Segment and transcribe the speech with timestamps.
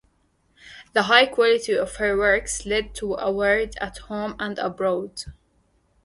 [0.93, 5.25] The high quality of her works led to awards at home and abroad.